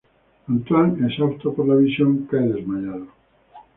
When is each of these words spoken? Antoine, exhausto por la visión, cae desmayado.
Antoine, 0.49 1.05
exhausto 1.05 1.53
por 1.53 1.67
la 1.67 1.75
visión, 1.75 2.25
cae 2.27 2.47
desmayado. 2.49 3.05